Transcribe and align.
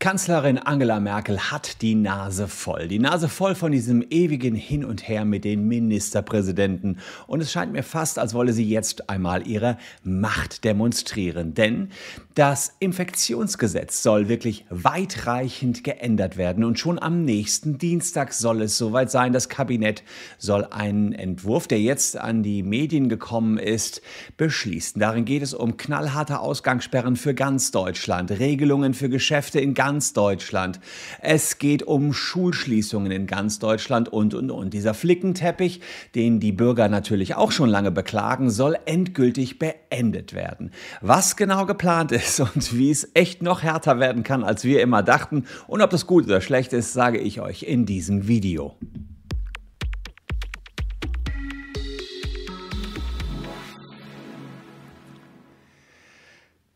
Kanzlerin 0.00 0.58
Angela 0.58 1.00
Merkel 1.00 1.50
hat 1.50 1.82
die 1.82 1.96
Nase 1.96 2.46
voll. 2.46 2.86
Die 2.86 3.00
Nase 3.00 3.28
voll 3.28 3.56
von 3.56 3.72
diesem 3.72 4.06
ewigen 4.10 4.54
Hin 4.54 4.84
und 4.84 5.08
Her 5.08 5.24
mit 5.24 5.42
den 5.42 5.66
Ministerpräsidenten. 5.66 6.98
Und 7.26 7.40
es 7.40 7.50
scheint 7.50 7.72
mir 7.72 7.82
fast, 7.82 8.20
als 8.20 8.32
wolle 8.32 8.52
sie 8.52 8.64
jetzt 8.64 9.10
einmal 9.10 9.48
ihre 9.48 9.76
Macht 10.04 10.62
demonstrieren. 10.62 11.54
Denn 11.54 11.88
das 12.36 12.76
Infektionsgesetz 12.78 14.00
soll 14.04 14.28
wirklich 14.28 14.66
weitreichend 14.70 15.82
geändert 15.82 16.36
werden. 16.36 16.62
Und 16.62 16.78
schon 16.78 17.00
am 17.00 17.24
nächsten 17.24 17.78
Dienstag 17.78 18.34
soll 18.34 18.62
es 18.62 18.78
soweit 18.78 19.10
sein. 19.10 19.32
Das 19.32 19.48
Kabinett 19.48 20.04
soll 20.38 20.64
einen 20.64 21.12
Entwurf, 21.12 21.66
der 21.66 21.80
jetzt 21.80 22.16
an 22.16 22.44
die 22.44 22.62
Medien 22.62 23.08
gekommen 23.08 23.58
ist, 23.58 24.00
beschließen. 24.36 25.00
Darin 25.00 25.24
geht 25.24 25.42
es 25.42 25.54
um 25.54 25.76
knallharte 25.76 26.38
Ausgangssperren 26.38 27.16
für 27.16 27.34
ganz 27.34 27.72
Deutschland, 27.72 28.30
Regelungen 28.30 28.94
für 28.94 29.08
Geschäfte 29.08 29.58
in 29.58 29.74
ganz 29.74 29.87
ganz 29.88 30.12
Deutschland. 30.12 30.80
Es 31.22 31.56
geht 31.56 31.82
um 31.82 32.12
Schulschließungen 32.12 33.10
in 33.10 33.26
ganz 33.26 33.58
Deutschland 33.58 34.10
und, 34.10 34.34
und, 34.34 34.50
und. 34.50 34.74
Dieser 34.74 34.92
Flickenteppich, 34.92 35.80
den 36.14 36.40
die 36.40 36.52
Bürger 36.52 36.90
natürlich 36.90 37.36
auch 37.36 37.52
schon 37.52 37.70
lange 37.70 37.90
beklagen, 37.90 38.50
soll 38.50 38.76
endgültig 38.84 39.58
beendet 39.58 40.34
werden. 40.34 40.72
Was 41.00 41.36
genau 41.36 41.64
geplant 41.64 42.12
ist 42.12 42.38
und 42.54 42.76
wie 42.76 42.90
es 42.90 43.12
echt 43.14 43.40
noch 43.40 43.62
härter 43.62 43.98
werden 43.98 44.24
kann, 44.24 44.44
als 44.44 44.62
wir 44.62 44.82
immer 44.82 45.02
dachten 45.02 45.46
und 45.66 45.80
ob 45.80 45.88
das 45.88 46.06
gut 46.06 46.26
oder 46.26 46.42
schlecht 46.42 46.74
ist, 46.74 46.92
sage 46.92 47.18
ich 47.18 47.40
euch 47.40 47.62
in 47.62 47.86
diesem 47.86 48.28
Video. 48.28 48.76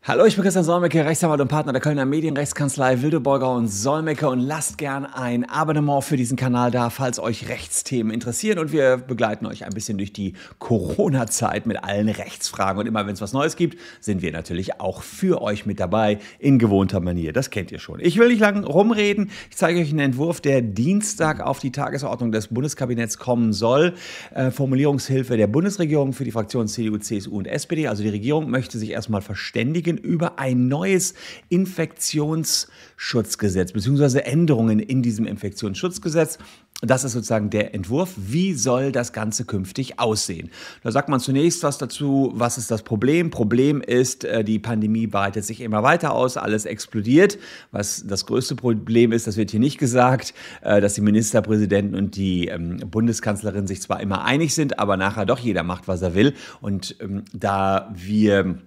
Hallo, 0.05 0.25
ich 0.25 0.35
bin 0.35 0.43
Christian 0.43 0.65
Solmecke, 0.65 1.05
Rechtsanwalt 1.05 1.39
und 1.39 1.47
Partner 1.47 1.71
der 1.71 1.79
Kölner 1.79 2.03
Medienrechtskanzlei 2.03 3.01
Wildeborger 3.01 3.49
und 3.53 3.69
Solmecke 3.69 4.27
und 4.27 4.41
lasst 4.41 4.77
gern 4.77 5.05
ein 5.05 5.49
Abonnement 5.49 6.03
für 6.03 6.17
diesen 6.17 6.35
Kanal 6.35 6.71
da, 6.71 6.89
falls 6.89 7.19
euch 7.19 7.47
Rechtsthemen 7.47 8.11
interessieren 8.11 8.59
und 8.59 8.73
wir 8.73 8.97
begleiten 8.97 9.45
euch 9.45 9.63
ein 9.63 9.71
bisschen 9.71 9.97
durch 9.97 10.11
die 10.11 10.33
Corona-Zeit 10.59 11.67
mit 11.67 11.85
allen 11.85 12.09
Rechtsfragen 12.09 12.81
und 12.81 12.85
immer 12.85 13.07
wenn 13.07 13.13
es 13.13 13.21
was 13.21 13.31
Neues 13.31 13.55
gibt, 13.55 13.79
sind 14.01 14.21
wir 14.21 14.33
natürlich 14.33 14.81
auch 14.81 15.03
für 15.03 15.41
euch 15.41 15.65
mit 15.65 15.79
dabei 15.79 16.19
in 16.37 16.59
gewohnter 16.59 16.99
Manier. 16.99 17.31
Das 17.31 17.49
kennt 17.49 17.71
ihr 17.71 17.79
schon. 17.79 18.01
Ich 18.01 18.17
will 18.17 18.27
nicht 18.27 18.41
lang 18.41 18.65
rumreden. 18.65 19.31
Ich 19.51 19.55
zeige 19.55 19.79
euch 19.79 19.91
einen 19.91 19.99
Entwurf, 19.99 20.41
der 20.41 20.61
Dienstag 20.61 21.39
auf 21.39 21.59
die 21.59 21.71
Tagesordnung 21.71 22.33
des 22.33 22.49
Bundeskabinetts 22.49 23.19
kommen 23.19 23.53
soll. 23.53 23.93
Äh, 24.35 24.51
Formulierungshilfe 24.51 25.37
der 25.37 25.47
Bundesregierung 25.47 26.11
für 26.11 26.25
die 26.25 26.31
Fraktionen 26.31 26.67
CDU, 26.67 26.97
CSU 26.97 27.37
und 27.37 27.47
SPD. 27.47 27.87
Also 27.87 28.03
die 28.03 28.09
Regierung 28.09 28.49
möchte 28.49 28.77
sich 28.77 28.89
erstmal 28.89 29.21
verständigen 29.21 29.92
Studien 29.93 29.97
über 29.97 30.39
ein 30.39 30.67
neues 30.67 31.13
Infektionsschutzgesetz 31.49 33.73
bzw. 33.73 34.19
Änderungen 34.19 34.79
in 34.79 35.01
diesem 35.01 35.25
Infektionsschutzgesetz. 35.25 36.37
Das 36.81 37.03
ist 37.05 37.13
sozusagen 37.13 37.49
der 37.49 37.73
Entwurf. 37.73 38.13
Wie 38.17 38.53
soll 38.53 38.91
das 38.91 39.13
Ganze 39.13 39.45
künftig 39.45 39.99
aussehen? 39.99 40.49
Da 40.83 40.91
sagt 40.91 41.07
man 41.07 41.21
zunächst 41.21 41.63
was 41.63 41.77
dazu. 41.77 42.33
Was 42.35 42.57
ist 42.57 42.69
das 42.71 42.83
Problem? 42.83 43.29
Problem 43.29 43.79
ist, 43.79 44.25
äh, 44.25 44.43
die 44.43 44.59
Pandemie 44.59 45.07
breitet 45.07 45.45
sich 45.45 45.61
immer 45.61 45.81
weiter 45.83 46.11
aus, 46.11 46.35
alles 46.35 46.65
explodiert. 46.65 47.37
Was 47.71 48.05
das 48.05 48.25
größte 48.25 48.57
Problem 48.57 49.13
ist, 49.13 49.27
das 49.27 49.37
wird 49.37 49.51
hier 49.51 49.61
nicht 49.61 49.77
gesagt, 49.77 50.33
äh, 50.61 50.81
dass 50.81 50.95
die 50.95 51.01
Ministerpräsidenten 51.01 51.95
und 51.95 52.17
die 52.17 52.47
ähm, 52.47 52.79
Bundeskanzlerin 52.91 53.65
sich 53.65 53.81
zwar 53.81 54.01
immer 54.01 54.25
einig 54.25 54.53
sind, 54.53 54.77
aber 54.77 54.97
nachher 54.97 55.25
doch 55.25 55.39
jeder 55.39 55.63
macht, 55.63 55.87
was 55.87 56.01
er 56.01 56.15
will. 56.15 56.33
Und 56.59 56.97
ähm, 56.99 57.23
da 57.31 57.93
wir 57.95 58.57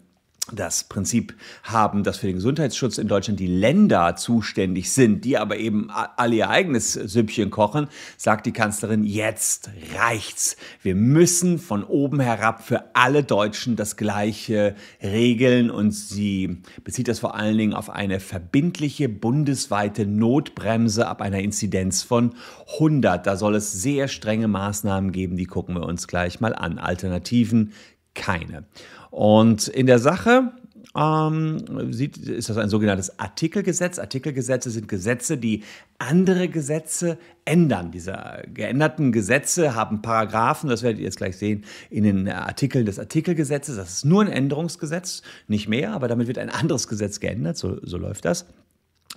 das 0.52 0.84
Prinzip 0.84 1.34
haben, 1.64 2.04
dass 2.04 2.18
für 2.18 2.26
den 2.26 2.36
Gesundheitsschutz 2.36 2.98
in 2.98 3.08
Deutschland 3.08 3.40
die 3.40 3.46
Länder 3.46 4.14
zuständig 4.16 4.92
sind, 4.92 5.24
die 5.24 5.38
aber 5.38 5.56
eben 5.56 5.90
alle 5.90 6.36
ihr 6.36 6.50
eigenes 6.50 6.92
Süppchen 6.92 7.50
kochen, 7.50 7.88
sagt 8.16 8.46
die 8.46 8.52
Kanzlerin, 8.52 9.02
jetzt 9.02 9.70
reicht's. 9.96 10.56
Wir 10.82 10.94
müssen 10.94 11.58
von 11.58 11.82
oben 11.82 12.20
herab 12.20 12.62
für 12.62 12.94
alle 12.94 13.24
Deutschen 13.24 13.76
das 13.76 13.96
Gleiche 13.96 14.76
regeln 15.02 15.70
und 15.70 15.92
sie 15.92 16.62
bezieht 16.84 17.08
das 17.08 17.18
vor 17.18 17.34
allen 17.34 17.58
Dingen 17.58 17.74
auf 17.74 17.90
eine 17.90 18.20
verbindliche 18.20 19.08
bundesweite 19.08 20.06
Notbremse 20.06 21.08
ab 21.08 21.22
einer 21.22 21.40
Inzidenz 21.40 22.02
von 22.02 22.34
100. 22.74 23.26
Da 23.26 23.36
soll 23.36 23.56
es 23.56 23.72
sehr 23.72 24.08
strenge 24.08 24.48
Maßnahmen 24.48 25.10
geben, 25.10 25.36
die 25.36 25.46
gucken 25.46 25.74
wir 25.74 25.86
uns 25.86 26.06
gleich 26.06 26.40
mal 26.40 26.54
an. 26.54 26.78
Alternativen 26.78 27.72
keine. 28.16 28.64
Und 29.10 29.68
in 29.68 29.86
der 29.86 30.00
Sache 30.00 30.50
ähm, 30.96 31.92
sieht, 31.92 32.16
ist 32.16 32.48
das 32.48 32.56
ein 32.56 32.68
sogenanntes 32.68 33.18
Artikelgesetz. 33.18 33.98
Artikelgesetze 33.98 34.70
sind 34.70 34.88
Gesetze, 34.88 35.36
die 35.36 35.62
andere 35.98 36.48
Gesetze 36.48 37.18
ändern. 37.44 37.90
Diese 37.90 38.42
geänderten 38.52 39.12
Gesetze 39.12 39.74
haben 39.74 40.02
Paragraphen, 40.02 40.68
das 40.68 40.82
werdet 40.82 40.98
ihr 40.98 41.04
jetzt 41.04 41.18
gleich 41.18 41.36
sehen, 41.36 41.64
in 41.90 42.04
den 42.04 42.28
Artikeln 42.28 42.86
des 42.86 42.98
Artikelgesetzes. 42.98 43.76
Das 43.76 43.92
ist 43.92 44.04
nur 44.04 44.22
ein 44.22 44.28
Änderungsgesetz, 44.28 45.22
nicht 45.48 45.68
mehr, 45.68 45.92
aber 45.92 46.08
damit 46.08 46.26
wird 46.26 46.38
ein 46.38 46.50
anderes 46.50 46.88
Gesetz 46.88 47.20
geändert, 47.20 47.56
so, 47.56 47.78
so 47.82 47.98
läuft 47.98 48.24
das 48.24 48.46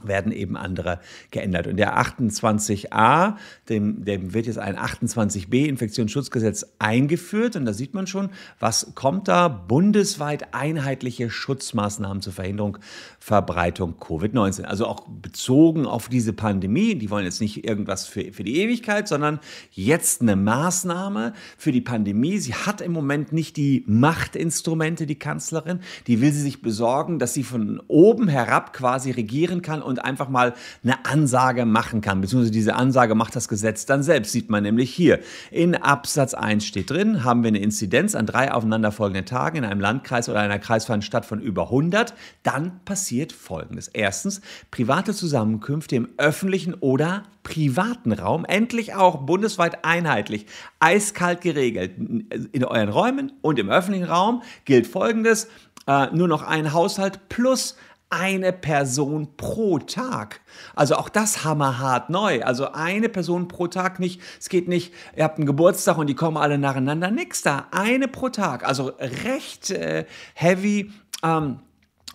werden 0.07 0.31
eben 0.31 0.57
andere 0.57 0.99
geändert. 1.31 1.67
Und 1.67 1.77
der 1.77 1.97
28a, 1.97 3.35
dem, 3.69 4.05
dem 4.05 4.33
wird 4.33 4.47
jetzt 4.47 4.59
ein 4.59 4.77
28b 4.77 5.65
Infektionsschutzgesetz 5.65 6.65
eingeführt. 6.79 7.55
Und 7.55 7.65
da 7.65 7.73
sieht 7.73 7.93
man 7.93 8.07
schon, 8.07 8.29
was 8.59 8.93
kommt 8.95 9.27
da? 9.27 9.47
Bundesweit 9.47 10.53
einheitliche 10.53 11.29
Schutzmaßnahmen 11.29 12.21
zur 12.21 12.33
Verhinderung, 12.33 12.77
Verbreitung 13.19 13.95
Covid-19. 13.99 14.63
Also 14.63 14.87
auch 14.87 15.07
bezogen 15.07 15.85
auf 15.85 16.09
diese 16.09 16.33
Pandemie. 16.33 16.95
Die 16.95 17.09
wollen 17.09 17.25
jetzt 17.25 17.41
nicht 17.41 17.66
irgendwas 17.66 18.05
für, 18.05 18.31
für 18.31 18.43
die 18.43 18.57
Ewigkeit, 18.57 19.07
sondern 19.07 19.39
jetzt 19.71 20.21
eine 20.21 20.35
Maßnahme 20.35 21.33
für 21.57 21.71
die 21.71 21.81
Pandemie. 21.81 22.37
Sie 22.37 22.53
hat 22.53 22.81
im 22.81 22.91
Moment 22.91 23.31
nicht 23.31 23.57
die 23.57 23.83
Machtinstrumente, 23.87 25.05
die 25.05 25.19
Kanzlerin. 25.19 25.79
Die 26.07 26.21
will 26.21 26.31
sie 26.31 26.41
sich 26.41 26.61
besorgen, 26.61 27.19
dass 27.19 27.33
sie 27.33 27.43
von 27.43 27.81
oben 27.87 28.27
herab 28.27 28.73
quasi 28.73 29.11
regieren 29.11 29.61
kann 29.61 29.81
und 29.89 30.03
einfach 30.03 30.29
mal 30.29 30.53
eine 30.83 31.05
Ansage 31.05 31.66
machen 31.66 32.01
kann, 32.01 32.22
beziehungsweise 32.22 32.51
diese 32.51 32.75
Ansage 32.75 33.16
macht 33.16 33.35
das 33.35 33.47
Gesetz 33.47 33.85
dann 33.85 34.03
selbst, 34.03 34.31
sieht 34.31 34.50
man 34.50 34.63
nämlich 34.63 34.94
hier. 34.94 35.19
In 35.51 35.75
Absatz 35.75 36.33
1 36.33 36.66
steht 36.66 36.89
drin, 36.89 37.23
haben 37.23 37.44
wir 37.44 37.50
eine 37.50 37.59
Inzidenz 37.59 38.16
an 38.16 38.25
drei 38.25 38.53
aufeinanderfolgenden 38.53 39.25
Tagen 39.25 39.57
in 39.57 39.66
einem 39.66 39.81
Landkreis 39.81 40.29
oder 40.29 40.39
einer 40.39 40.59
kreisfreien 40.59 41.01
Stadt 41.01 41.25
von 41.25 41.41
über 41.41 41.63
100, 41.63 42.13
dann 42.44 42.79
passiert 42.85 43.33
Folgendes. 43.33 43.88
Erstens, 43.89 44.41
private 44.72 45.13
Zusammenkünfte 45.13 45.95
im 45.95 46.09
öffentlichen 46.17 46.73
oder 46.75 47.23
privaten 47.44 48.11
Raum, 48.11 48.45
endlich 48.45 48.94
auch 48.94 49.17
bundesweit 49.25 49.83
einheitlich, 49.83 50.45
eiskalt 50.79 51.41
geregelt. 51.41 51.94
In 51.97 52.63
euren 52.63 52.89
Räumen 52.89 53.31
und 53.41 53.57
im 53.59 53.69
öffentlichen 53.69 54.05
Raum 54.05 54.44
gilt 54.66 54.85
Folgendes, 54.85 55.47
äh, 55.88 56.07
nur 56.13 56.28
noch 56.28 56.44
ein 56.44 56.73
Haushalt 56.73 57.29
plus 57.29 57.75
eine 58.09 58.52
Person 58.53 59.36
pro 59.38 59.80
Tag. 59.80 60.42
Also 60.75 60.96
auch 60.96 61.09
das 61.09 61.44
hammerhart 61.44 62.09
neu. 62.09 62.42
Also 62.44 62.72
eine 62.72 63.09
Person 63.09 63.47
pro 63.47 63.68
Tag 63.68 64.00
nicht. 64.00 64.22
Es 64.40 64.50
geht 64.50 64.68
nicht, 64.68 64.94
ihr 65.16 65.24
habt 65.24 65.38
einen 65.38 65.46
Geburtstag 65.46 65.97
und 65.97 66.08
die 66.08 66.16
kommen 66.16 66.38
alle 66.38 66.58
nacheinander. 66.58 67.12
Nix 67.12 67.42
da. 67.42 67.68
Eine 67.72 68.08
pro 68.08 68.30
Tag. 68.30 68.68
Also 68.68 68.92
recht 69.00 69.70
äh, 69.70 70.06
heavy. 70.34 70.92
Ähm, 71.24 71.59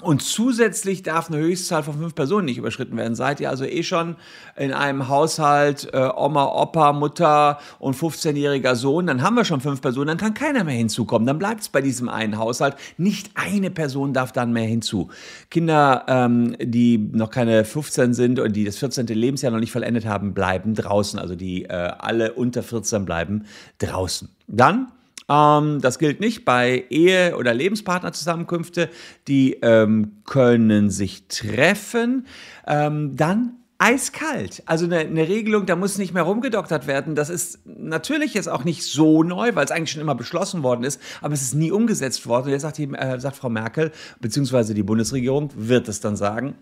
und 0.05 0.23
zusätzlich 0.23 1.03
darf 1.03 1.31
eine 1.31 1.39
Höchstzahl 1.39 1.83
von 1.83 1.99
fünf 1.99 2.15
Personen 2.15 2.45
nicht 2.45 2.59
überschritten 2.59 2.97
werden. 2.97 3.15
Seid 3.15 3.41
ihr 3.41 3.51
also 3.51 3.65
eh 3.65 3.83
schon 3.83 4.17
in 4.57 4.73
einem 4.73 5.09
Haushalt 5.09 5.89
äh, 5.93 6.09
Oma, 6.15 6.45
Opa, 6.45 6.93
Mutter 6.93 7.59
und 7.79 7.97
15-jähriger 7.97 8.75
Sohn, 8.75 9.07
dann 9.07 9.23
haben 9.23 9.35
wir 9.35 9.45
schon 9.45 9.61
fünf 9.61 9.81
Personen, 9.81 10.09
dann 10.09 10.19
kann 10.19 10.35
keiner 10.35 10.65
mehr 10.65 10.75
hinzukommen. 10.75 11.27
Dann 11.27 11.39
bleibt 11.39 11.63
es 11.63 11.69
bei 11.69 11.81
diesem 11.81 12.09
einen 12.09 12.39
Haushalt. 12.39 12.77
Nicht 12.99 13.31
eine 13.35 13.71
Person 13.71 14.13
darf 14.13 14.33
dann 14.33 14.53
mehr 14.53 14.67
hinzu. 14.67 15.09
Kinder, 15.51 16.05
ähm, 16.09 16.57
die 16.61 16.99
noch 16.99 17.31
keine 17.31 17.65
15 17.65 18.15
sind 18.15 18.39
und 18.39 18.55
die 18.55 18.65
das 18.65 18.79
14. 18.79 19.07
Lebensjahr 19.07 19.53
noch 19.53 19.61
nicht 19.61 19.73
vollendet 19.73 20.07
haben, 20.07 20.35
bleiben 20.35 20.75
draußen. 20.75 21.19
Also 21.19 21.35
die 21.35 21.65
äh, 21.65 21.69
alle 21.69 22.35
unter 22.35 22.63
14 22.63 23.05
bleiben 23.05 23.45
draußen. 23.79 24.29
Dann 24.47 24.89
ähm, 25.29 25.81
das 25.81 25.99
gilt 25.99 26.21
nicht 26.21 26.45
bei 26.45 26.85
Ehe- 26.91 27.37
oder 27.37 27.55
Lebenspartnerzusammenkünfte. 27.55 28.91
Die 29.29 29.55
ähm, 29.63 30.19
können 30.25 30.91
sich 30.91 31.27
treffen. 31.29 32.27
Ähm, 32.67 33.17
dann 33.17 33.57
eiskalt. 33.79 34.63
Also 34.67 34.85
eine, 34.85 34.99
eine, 34.99 35.29
Regelung, 35.29 35.67
da 35.67 35.77
muss 35.77 35.99
nicht 35.99 36.15
mehr 36.15 36.23
rumgedoktert 36.23 36.87
werden. 36.87 37.15
Das 37.15 37.29
ist 37.29 37.59
natürlich 37.67 38.35
jetzt 38.35 38.49
auch 38.49 38.65
nicht 38.65 38.85
so 38.85 39.23
neu, 39.23 39.55
weil 39.55 39.65
es 39.65 39.71
eigentlich 39.71 39.91
schon 39.91 40.01
immer 40.01 40.15
beschlossen 40.15 40.63
worden 40.63 40.85
ist, 40.85 41.01
aber 41.21 41.35
es 41.35 41.43
ist 41.43 41.55
nie 41.55 41.73
umgesetzt 41.73 42.27
worden. 42.27 42.47
Und 42.47 42.53
jetzt 42.53 42.63
sagt, 42.63 42.79
die, 42.79 42.93
äh, 42.95 43.19
sagt 43.19 43.37
Frau 43.37 43.49
Merkel, 43.49 43.91
beziehungsweise 44.21 44.75
die 44.75 44.83
Bundesregierung 44.83 45.51
wird 45.57 45.89
es 45.89 46.01
dann 46.01 46.17
sagen, 46.17 46.55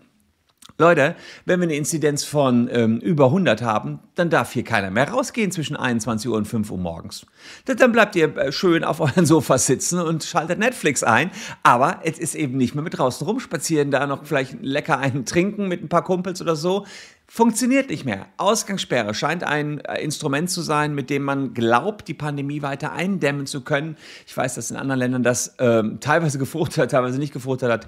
Leute, 0.79 1.15
wenn 1.45 1.59
wir 1.59 1.67
eine 1.67 1.75
Inzidenz 1.75 2.23
von 2.23 2.67
ähm, 2.71 2.97
über 2.99 3.25
100 3.25 3.61
haben, 3.61 3.99
dann 4.15 4.31
darf 4.31 4.53
hier 4.53 4.63
keiner 4.63 4.89
mehr 4.89 5.07
rausgehen 5.07 5.51
zwischen 5.51 5.75
21 5.75 6.29
Uhr 6.29 6.35
und 6.35 6.47
5 6.47 6.71
Uhr 6.71 6.79
morgens. 6.79 7.27
Dann 7.65 7.91
bleibt 7.91 8.15
ihr 8.15 8.35
äh, 8.35 8.51
schön 8.51 8.83
auf 8.83 8.99
euren 9.01 9.27
Sofa 9.27 9.59
sitzen 9.59 9.99
und 9.99 10.23
schaltet 10.23 10.57
Netflix 10.57 11.03
ein. 11.03 11.29
Aber 11.61 11.99
es 12.03 12.17
ist 12.17 12.33
eben 12.33 12.57
nicht 12.57 12.73
mehr 12.73 12.83
mit 12.83 12.97
draußen 12.97 13.25
rumspazieren, 13.25 13.91
da 13.91 14.07
noch 14.07 14.25
vielleicht 14.25 14.63
lecker 14.63 14.97
einen 14.97 15.25
trinken 15.25 15.67
mit 15.67 15.83
ein 15.83 15.89
paar 15.89 16.03
Kumpels 16.03 16.41
oder 16.41 16.55
so. 16.55 16.85
Funktioniert 17.27 17.89
nicht 17.89 18.03
mehr. 18.03 18.27
Ausgangssperre 18.37 19.13
scheint 19.13 19.43
ein 19.43 19.79
äh, 19.81 20.03
Instrument 20.03 20.49
zu 20.49 20.61
sein, 20.61 20.95
mit 20.95 21.09
dem 21.09 21.23
man 21.23 21.53
glaubt, 21.53 22.07
die 22.07 22.13
Pandemie 22.13 22.61
weiter 22.63 22.93
eindämmen 22.93 23.45
zu 23.45 23.61
können. 23.61 23.95
Ich 24.27 24.35
weiß, 24.35 24.55
dass 24.55 24.71
in 24.71 24.77
anderen 24.77 24.99
Ländern 24.99 25.23
das 25.23 25.55
ähm, 25.59 25.99
teilweise 25.99 26.39
gefruchtet 26.39 26.79
hat, 26.79 26.91
teilweise 26.91 27.19
nicht 27.19 27.33
gefruchtet 27.33 27.71
hat. 27.71 27.87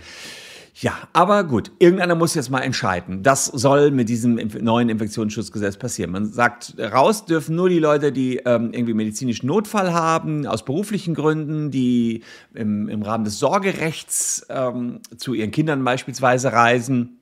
Ja, 0.77 1.07
aber 1.13 1.45
gut, 1.45 1.71
irgendeiner 1.79 2.15
muss 2.15 2.35
jetzt 2.35 2.49
mal 2.49 2.59
entscheiden. 2.59 3.23
Das 3.23 3.45
soll 3.45 3.91
mit 3.91 4.09
diesem 4.09 4.35
neuen 4.59 4.89
Infektionsschutzgesetz 4.89 5.77
passieren. 5.77 6.11
Man 6.11 6.25
sagt, 6.25 6.75
raus 6.77 7.23
dürfen 7.23 7.55
nur 7.55 7.69
die 7.69 7.79
Leute, 7.79 8.11
die 8.11 8.37
ähm, 8.39 8.73
irgendwie 8.73 8.93
medizinischen 8.93 9.47
Notfall 9.47 9.93
haben, 9.93 10.45
aus 10.45 10.65
beruflichen 10.65 11.13
Gründen, 11.13 11.71
die 11.71 12.23
im, 12.53 12.89
im 12.89 13.03
Rahmen 13.03 13.23
des 13.23 13.39
Sorgerechts 13.39 14.45
ähm, 14.49 14.99
zu 15.15 15.33
ihren 15.33 15.51
Kindern 15.51 15.81
beispielsweise 15.85 16.51
reisen, 16.51 17.19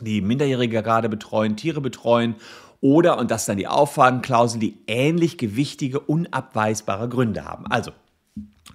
die 0.00 0.22
Minderjährige 0.22 0.82
gerade 0.82 1.10
betreuen, 1.10 1.54
Tiere 1.56 1.82
betreuen 1.82 2.36
oder, 2.80 3.18
und 3.18 3.30
das 3.30 3.42
ist 3.42 3.48
dann 3.50 3.58
die 3.58 3.68
Auffahrtenklausel, 3.68 4.58
die 4.58 4.78
ähnlich 4.86 5.36
gewichtige, 5.36 6.00
unabweisbare 6.00 7.10
Gründe 7.10 7.44
haben. 7.44 7.66
Also, 7.66 7.90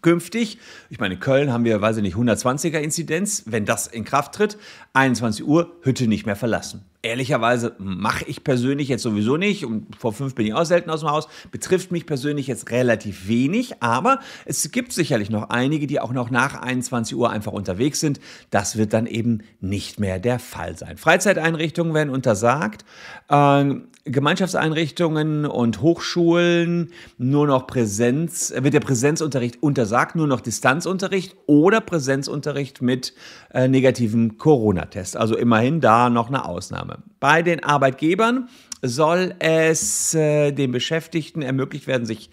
Künftig, 0.01 0.57
ich 0.89 0.99
meine, 0.99 1.15
in 1.15 1.19
Köln 1.19 1.51
haben 1.51 1.63
wir, 1.63 1.81
weiß 1.81 1.97
ich 1.97 2.03
nicht, 2.03 2.15
120er 2.15 2.79
Inzidenz. 2.79 3.43
Wenn 3.45 3.65
das 3.65 3.87
in 3.87 4.03
Kraft 4.03 4.33
tritt, 4.33 4.57
21 4.93 5.45
Uhr, 5.45 5.71
Hütte 5.81 6.07
nicht 6.07 6.25
mehr 6.25 6.35
verlassen 6.35 6.85
ehrlicherweise 7.03 7.75
mache 7.79 8.25
ich 8.25 8.43
persönlich 8.43 8.87
jetzt 8.89 9.03
sowieso 9.03 9.37
nicht. 9.37 9.65
Und 9.65 9.95
vor 9.95 10.13
fünf 10.13 10.35
bin 10.35 10.45
ich 10.45 10.53
auch 10.53 10.65
selten 10.65 10.89
aus 10.89 11.01
dem 11.01 11.09
Haus. 11.09 11.27
Betrifft 11.51 11.91
mich 11.91 12.05
persönlich 12.05 12.47
jetzt 12.47 12.69
relativ 12.71 13.27
wenig. 13.27 13.81
Aber 13.81 14.19
es 14.45 14.71
gibt 14.71 14.93
sicherlich 14.93 15.29
noch 15.29 15.49
einige, 15.49 15.87
die 15.87 15.99
auch 15.99 16.11
noch 16.11 16.29
nach 16.29 16.61
21 16.61 17.15
Uhr 17.15 17.29
einfach 17.29 17.51
unterwegs 17.51 17.99
sind. 17.99 18.19
Das 18.49 18.77
wird 18.77 18.93
dann 18.93 19.07
eben 19.07 19.39
nicht 19.59 19.99
mehr 19.99 20.19
der 20.19 20.39
Fall 20.39 20.77
sein. 20.77 20.97
Freizeiteinrichtungen 20.97 21.93
werden 21.93 22.09
untersagt. 22.09 22.85
Äh, 23.29 23.75
Gemeinschaftseinrichtungen 24.05 25.45
und 25.45 25.81
Hochschulen 25.81 26.91
nur 27.17 27.45
noch 27.45 27.67
Präsenz, 27.67 28.51
wird 28.55 28.73
der 28.73 28.79
Präsenzunterricht 28.79 29.61
untersagt, 29.61 30.15
nur 30.15 30.27
noch 30.27 30.41
Distanzunterricht 30.41 31.35
oder 31.45 31.81
Präsenzunterricht 31.81 32.81
mit 32.81 33.13
äh, 33.53 33.67
negativem 33.67 34.37
Corona-Test. 34.37 35.17
Also 35.17 35.37
immerhin 35.37 35.81
da 35.81 36.09
noch 36.09 36.29
eine 36.29 36.45
Ausnahme. 36.45 37.03
Bei 37.19 37.43
den 37.43 37.63
Arbeitgebern 37.63 38.49
soll 38.81 39.35
es 39.39 40.15
äh, 40.15 40.51
den 40.51 40.71
Beschäftigten 40.71 41.43
ermöglicht 41.43 41.85
werden, 41.85 42.05
sich 42.05 42.31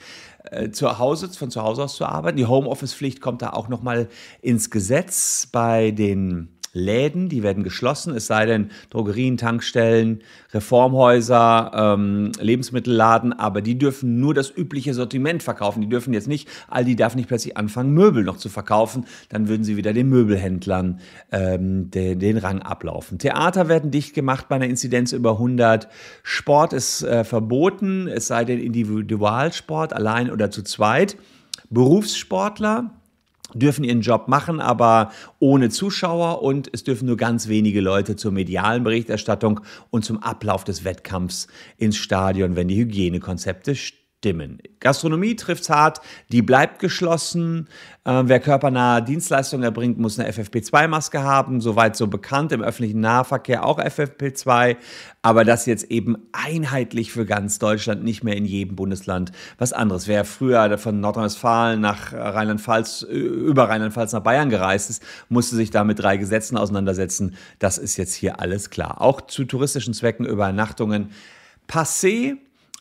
äh, 0.50 0.70
zu 0.70 0.98
Hause, 0.98 1.28
von 1.28 1.50
zu 1.50 1.62
Hause 1.62 1.84
aus 1.84 1.96
zu 1.96 2.06
arbeiten. 2.06 2.38
Die 2.38 2.46
Homeoffice-Pflicht 2.46 3.20
kommt 3.20 3.42
da 3.42 3.50
auch 3.50 3.68
nochmal 3.68 4.08
ins 4.40 4.70
Gesetz. 4.70 5.48
Bei 5.52 5.90
den 5.90 6.48
Läden, 6.72 7.28
die 7.28 7.42
werden 7.42 7.64
geschlossen, 7.64 8.14
es 8.14 8.26
sei 8.26 8.46
denn 8.46 8.70
Drogerien, 8.90 9.36
Tankstellen, 9.36 10.20
Reformhäuser, 10.52 11.72
ähm, 11.74 12.32
Lebensmittelladen, 12.40 13.32
aber 13.32 13.62
die 13.62 13.78
dürfen 13.78 14.20
nur 14.20 14.34
das 14.34 14.50
übliche 14.54 14.94
Sortiment 14.94 15.42
verkaufen. 15.42 15.80
Die 15.80 15.88
dürfen 15.88 16.12
jetzt 16.12 16.28
nicht, 16.28 16.48
Aldi 16.68 16.96
darf 16.96 17.14
nicht 17.14 17.28
plötzlich 17.28 17.56
anfangen, 17.56 17.92
Möbel 17.92 18.24
noch 18.24 18.36
zu 18.36 18.48
verkaufen, 18.48 19.06
dann 19.28 19.48
würden 19.48 19.64
sie 19.64 19.76
wieder 19.76 19.92
den 19.92 20.08
Möbelhändlern 20.08 21.00
ähm, 21.32 21.90
den, 21.90 22.18
den 22.18 22.38
Rang 22.38 22.62
ablaufen. 22.62 23.18
Theater 23.18 23.68
werden 23.68 23.90
dicht 23.90 24.14
gemacht 24.14 24.48
bei 24.48 24.56
einer 24.56 24.66
Inzidenz 24.66 25.12
über 25.12 25.32
100. 25.32 25.88
Sport 26.22 26.72
ist 26.72 27.02
äh, 27.02 27.24
verboten, 27.24 28.08
es 28.08 28.26
sei 28.26 28.44
denn 28.44 28.58
Individualsport, 28.58 29.92
allein 29.92 30.30
oder 30.30 30.50
zu 30.50 30.62
zweit. 30.62 31.16
Berufssportler 31.70 32.97
dürfen 33.54 33.84
ihren 33.84 34.02
Job 34.02 34.28
machen, 34.28 34.60
aber 34.60 35.10
ohne 35.38 35.70
Zuschauer 35.70 36.42
und 36.42 36.68
es 36.72 36.84
dürfen 36.84 37.06
nur 37.06 37.16
ganz 37.16 37.48
wenige 37.48 37.80
Leute 37.80 38.16
zur 38.16 38.32
medialen 38.32 38.84
Berichterstattung 38.84 39.60
und 39.90 40.04
zum 40.04 40.22
Ablauf 40.22 40.64
des 40.64 40.84
Wettkampfs 40.84 41.48
ins 41.76 41.96
Stadion, 41.96 42.56
wenn 42.56 42.68
die 42.68 42.76
Hygienekonzepte 42.76 43.74
stimmen. 43.74 43.97
Gastronomie 44.80 45.36
trifft's 45.36 45.70
hart, 45.70 46.00
die 46.32 46.42
bleibt 46.42 46.80
geschlossen. 46.80 47.68
Äh, 48.04 48.22
wer 48.24 48.40
körpernahe 48.40 49.00
Dienstleistungen 49.00 49.62
erbringt, 49.62 49.98
muss 49.98 50.18
eine 50.18 50.28
FFP2-Maske 50.28 51.22
haben, 51.22 51.60
soweit 51.60 51.94
so 51.94 52.08
bekannt, 52.08 52.50
im 52.50 52.60
öffentlichen 52.60 52.98
Nahverkehr 52.98 53.64
auch 53.64 53.78
FFP2, 53.78 54.76
aber 55.22 55.44
das 55.44 55.66
jetzt 55.66 55.84
eben 55.92 56.16
einheitlich 56.32 57.12
für 57.12 57.26
ganz 57.26 57.60
Deutschland, 57.60 58.02
nicht 58.02 58.24
mehr 58.24 58.36
in 58.36 58.44
jedem 58.44 58.74
Bundesland 58.74 59.30
was 59.56 59.72
anderes. 59.72 60.08
Wer 60.08 60.24
früher 60.24 60.78
von 60.78 60.98
Nordrhein-Westfalen 60.98 61.80
nach 61.80 62.12
Rheinland-Pfalz, 62.12 63.02
über 63.02 63.68
Rheinland-Pfalz 63.68 64.12
nach 64.12 64.22
Bayern 64.22 64.50
gereist 64.50 64.90
ist, 64.90 65.02
musste 65.28 65.54
sich 65.54 65.70
da 65.70 65.84
mit 65.84 66.00
drei 66.00 66.16
Gesetzen 66.16 66.56
auseinandersetzen. 66.56 67.36
Das 67.60 67.78
ist 67.78 67.96
jetzt 67.96 68.14
hier 68.14 68.40
alles 68.40 68.70
klar. 68.70 69.00
Auch 69.00 69.20
zu 69.20 69.44
touristischen 69.44 69.94
Zwecken 69.94 70.26
Übernachtungen 70.26 71.10
passé 71.68 72.38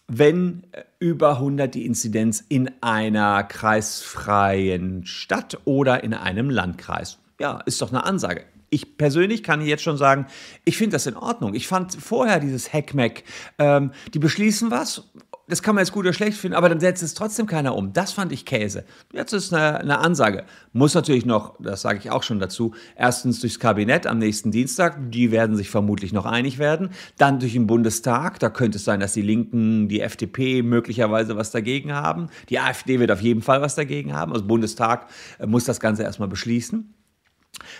wenn 0.07 0.63
über 0.99 1.31
100 1.31 1.73
die 1.73 1.85
Inzidenz 1.85 2.43
in 2.47 2.71
einer 2.81 3.43
kreisfreien 3.43 5.05
Stadt 5.05 5.59
oder 5.65 6.03
in 6.03 6.13
einem 6.13 6.49
Landkreis. 6.49 7.19
Ja, 7.39 7.59
ist 7.65 7.81
doch 7.81 7.89
eine 7.89 8.05
Ansage. 8.05 8.45
Ich 8.69 8.97
persönlich 8.97 9.43
kann 9.43 9.61
jetzt 9.61 9.83
schon 9.83 9.97
sagen, 9.97 10.27
ich 10.65 10.77
finde 10.77 10.95
das 10.95 11.05
in 11.05 11.15
Ordnung. 11.15 11.53
Ich 11.53 11.67
fand 11.67 11.93
vorher 11.93 12.39
dieses 12.39 12.73
Hackmack, 12.73 13.23
ähm, 13.59 13.91
die 14.13 14.19
beschließen 14.19 14.71
was 14.71 15.09
das 15.47 15.61
kann 15.61 15.75
man 15.75 15.83
jetzt 15.83 15.93
gut 15.93 16.05
oder 16.05 16.13
schlecht 16.13 16.37
finden, 16.37 16.55
aber 16.55 16.67
dann 16.67 16.79
setzt 16.79 17.01
es 17.01 17.13
trotzdem 17.13 17.47
keiner 17.47 17.75
um. 17.75 17.93
Das 17.93 18.11
fand 18.11 18.31
ich 18.31 18.45
Käse. 18.45 18.83
Jetzt 19.13 19.31
ist 19.31 19.53
eine, 19.53 19.79
eine 19.79 19.99
Ansage. 19.99 20.43
Muss 20.73 20.93
natürlich 20.93 21.25
noch, 21.25 21.55
das 21.59 21.81
sage 21.81 21.99
ich 21.99 22.11
auch 22.11 22.23
schon 22.23 22.39
dazu, 22.39 22.73
erstens 22.95 23.39
durchs 23.39 23.59
Kabinett 23.59 24.07
am 24.07 24.17
nächsten 24.19 24.51
Dienstag, 24.51 24.97
die 25.11 25.31
werden 25.31 25.55
sich 25.55 25.69
vermutlich 25.69 26.11
noch 26.11 26.25
einig 26.25 26.57
werden. 26.57 26.89
Dann 27.17 27.39
durch 27.39 27.53
den 27.53 27.65
Bundestag, 27.65 28.39
da 28.39 28.49
könnte 28.49 28.77
es 28.77 28.83
sein, 28.83 28.99
dass 28.99 29.13
die 29.13 29.21
Linken, 29.21 29.87
die 29.87 30.01
FDP 30.01 30.63
möglicherweise 30.63 31.37
was 31.37 31.51
dagegen 31.51 31.93
haben. 31.93 32.27
Die 32.49 32.59
AfD 32.59 32.99
wird 32.99 33.11
auf 33.11 33.21
jeden 33.21 33.41
Fall 33.41 33.61
was 33.61 33.75
dagegen 33.75 34.13
haben. 34.13 34.33
Also 34.33 34.45
Bundestag 34.45 35.07
äh, 35.39 35.45
muss 35.45 35.63
das 35.63 35.79
Ganze 35.79 36.03
erstmal 36.03 36.27
beschließen. 36.27 36.93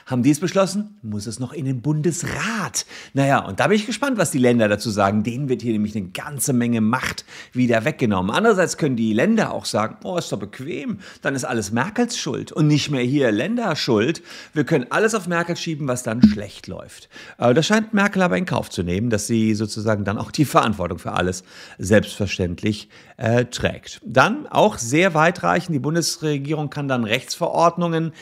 Haben 0.06 0.24
die 0.24 0.32
es 0.32 0.40
beschlossen? 0.40 0.98
Muss 1.02 1.28
es 1.28 1.40
noch 1.40 1.54
in 1.54 1.66
den 1.66 1.82
Bundesrat. 1.82 2.86
Naja, 3.14 3.40
und 3.40 3.60
da 3.60 3.68
bin 3.68 3.76
ich 3.76 3.86
gespannt, 3.86 4.18
was 4.18 4.32
die 4.32 4.38
Länder 4.38 4.68
dazu 4.68 4.90
sagen. 4.90 5.24
Denen 5.24 5.50
wird 5.50 5.62
hier 5.62 5.74
nämlich 5.74 5.96
eine 5.96 6.08
ganze 6.08 6.54
Menge 6.54 6.82
Macht 6.82 7.26
wieder 7.54 7.86
weggenommen. 7.86 8.32
Andererseits 8.32 8.78
können 8.78 8.96
die 8.96 9.14
Länder 9.14 9.54
auch 9.54 9.66
sagen, 9.66 9.98
oh, 10.04 10.18
ist 10.18 10.32
doch 10.32 10.40
bequem, 10.40 11.00
dann 11.22 11.36
ist 11.36 11.46
alles 11.46 11.72
Merkels 11.72 12.18
Schuld 12.18 12.52
und 12.52 12.68
nicht 12.68 12.90
mehr 12.90 13.04
hier 13.04 13.32
Länder 13.32 13.76
Schuld. 13.76 14.22
Wir 14.54 14.64
können 14.64 14.88
alles 14.90 15.16
auf 15.16 15.28
Merkel 15.28 15.56
schieben, 15.56 15.88
was 15.88 16.04
dann 16.04 16.22
schlecht 16.24 16.68
läuft. 16.68 17.10
Das 17.38 17.66
scheint 17.66 17.94
Merkel 17.94 18.22
aber 18.22 18.38
in 18.38 18.46
Kauf 18.46 18.70
zu 18.70 18.84
nehmen, 18.84 19.10
dass 19.10 19.28
sie 19.28 19.54
sozusagen 19.54 20.04
dann 20.04 20.18
auch 20.18 20.32
die 20.32 20.46
Verantwortung 20.46 21.00
für 21.00 21.14
alles 21.14 21.44
selbstverständlich 21.78 22.90
äh, 23.18 23.46
trägt. 23.46 24.02
Dann 24.06 24.48
auch 24.48 24.78
sehr 24.78 25.14
weitreichend, 25.14 25.74
die 25.74 25.80
Bundesregierung 25.80 26.70
kann 26.70 26.88
dann 26.88 27.04
Rechtsverordnungen 27.04 28.14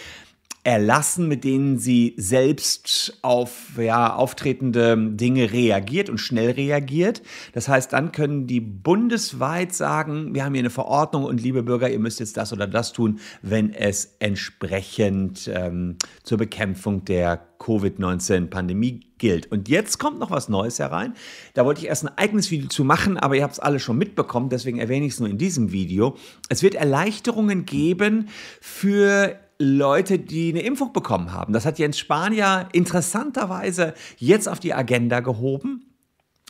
erlassen, 0.65 1.27
mit 1.27 1.43
denen 1.43 1.77
sie 1.77 2.15
selbst 2.17 3.19
auf 3.21 3.77
ja, 3.77 4.15
auftretende 4.15 4.97
Dinge 5.11 5.51
reagiert 5.51 6.09
und 6.09 6.17
schnell 6.17 6.51
reagiert. 6.51 7.21
Das 7.53 7.67
heißt, 7.67 7.93
dann 7.93 8.11
können 8.11 8.47
die 8.47 8.61
bundesweit 8.61 9.75
sagen, 9.75 10.33
wir 10.33 10.43
haben 10.43 10.55
hier 10.55 10.63
eine 10.63 10.71
Verordnung 10.71 11.23
und 11.23 11.39
liebe 11.39 11.61
Bürger, 11.61 11.87
ihr 11.89 11.99
müsst 11.99 12.19
jetzt 12.19 12.35
das 12.35 12.51
oder 12.51 12.65
das 12.65 12.93
tun, 12.93 13.19
wenn 13.43 13.73
es 13.73 14.15
entsprechend 14.17 15.47
ähm, 15.53 15.97
zur 16.23 16.39
Bekämpfung 16.39 17.05
der 17.05 17.45
Covid-19-Pandemie 17.59 19.01
gilt. 19.19 19.51
Und 19.51 19.69
jetzt 19.69 19.99
kommt 19.99 20.19
noch 20.19 20.31
was 20.31 20.49
Neues 20.49 20.79
herein. 20.79 21.13
Da 21.53 21.63
wollte 21.63 21.81
ich 21.81 21.87
erst 21.87 22.05
ein 22.05 22.17
eigenes 22.17 22.49
Video 22.49 22.67
zu 22.69 22.83
machen, 22.83 23.17
aber 23.17 23.35
ihr 23.35 23.43
habt 23.43 23.53
es 23.53 23.59
alle 23.59 23.79
schon 23.79 23.99
mitbekommen, 23.99 24.49
deswegen 24.49 24.79
erwähne 24.79 25.05
ich 25.05 25.13
es 25.13 25.19
nur 25.19 25.29
in 25.29 25.37
diesem 25.37 25.71
Video. 25.71 26.17
Es 26.49 26.63
wird 26.63 26.73
Erleichterungen 26.73 27.65
geben 27.65 28.29
für 28.59 29.39
Leute, 29.57 30.19
die 30.19 30.49
eine 30.49 30.61
Impfung 30.61 30.91
bekommen 30.91 31.31
haben. 31.31 31.53
Das 31.53 31.65
hat 31.65 31.79
Jens 31.79 31.97
Spahn 31.97 32.33
ja 32.33 32.67
interessanterweise 32.73 33.93
jetzt 34.17 34.49
auf 34.49 34.59
die 34.59 34.73
Agenda 34.73 35.21
gehoben. 35.21 35.94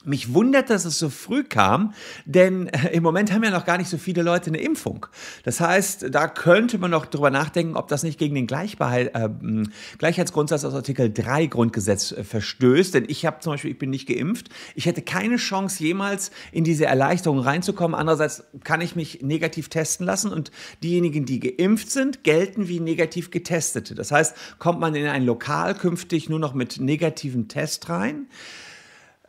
Mich 0.06 0.34
wundert, 0.34 0.70
dass 0.70 0.86
es 0.86 1.00
so 1.00 1.10
früh 1.10 1.44
kam, 1.44 1.94
denn 2.26 2.68
äh, 2.68 2.90
im 2.94 3.04
Moment 3.04 3.32
haben 3.34 3.44
ja 3.44 3.52
noch 3.52 3.66
gar 3.66 3.78
nicht 3.78 3.90
so 3.90 3.98
viele 3.98 4.22
Leute 4.22 4.50
eine 4.50 4.60
Impfung. 4.60 5.08
Das 5.44 5.60
heißt, 5.60 6.08
da 6.12 6.28
könnte 6.28 6.78
man 6.78 6.92
noch 6.92 7.06
drüber 7.06 7.32
nachdenken, 7.32 7.76
ob 7.76 7.88
das 7.88 8.04
nicht 8.04 8.20
gegen 8.20 8.36
den 8.36 8.48
Gleichbehalt, 8.48 9.14
äh, 9.16 9.30
Gleichheitsgrundsatz 9.98 10.64
aus 10.64 10.74
Artikel 10.74 11.12
3 11.12 11.48
Grundgesetz 11.48 12.12
äh, 12.12 12.24
verstößt. 12.24 12.94
Denn 12.94 13.06
ich 13.08 13.26
habe 13.26 13.40
zum 13.40 13.54
Beispiel, 13.54 13.72
ich 13.72 13.80
bin 13.80 13.90
nicht 13.90 14.08
geimpft. 14.08 14.50
Ich 14.76 14.86
hätte 14.86 15.02
keine 15.02 15.38
Chance, 15.38 15.84
jemals 15.84 16.32
in 16.52 16.64
diese 16.64 16.86
Erleichterung 16.86 17.40
reinzukommen. 17.40 18.00
Andererseits 18.00 18.44
kann 18.64 18.82
ich 18.82 18.96
mich 18.96 19.22
negativ 19.22 19.70
testen 19.70 20.06
lassen 20.06 20.32
und 20.32 20.52
diejenigen, 20.84 21.26
die 21.26 21.40
geimpft 21.40 21.92
sind, 21.92 22.24
gelten 22.24 22.68
wie 22.68 22.80
negativ 22.80 23.32
getestete. 23.32 23.96
Das 23.96 24.12
heißt, 24.12 24.36
kommt 24.60 24.80
man 24.80 24.96
in 24.96 25.08
ein 25.08 25.26
Lokal 25.26 25.76
künftig 25.76 26.30
nur 26.30 26.40
noch 26.40 26.54
mit 26.54 26.80
negativen 26.80 27.48
Test 27.48 27.90
rein, 27.90 28.28